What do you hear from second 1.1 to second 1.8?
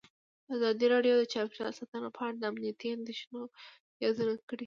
د چاپیریال